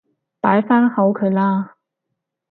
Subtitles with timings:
[0.39, 1.75] 擺返好佢啦